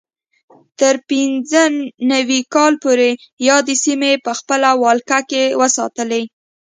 تر 0.79 0.95
پینځه 1.09 1.61
نوي 2.11 2.39
کال 2.53 2.73
پورې 2.83 3.09
یادې 3.49 3.75
سیمې 3.85 4.11
په 4.25 4.31
خپل 4.39 4.61
ولکه 4.83 5.19
کې 5.29 5.43
وساتلې. 5.61 6.23